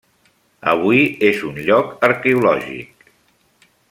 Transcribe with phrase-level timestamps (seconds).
[0.71, 3.07] Avui és un lloc arqueològic.